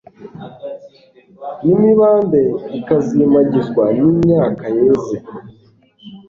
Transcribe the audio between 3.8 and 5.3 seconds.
n’imyaka yeze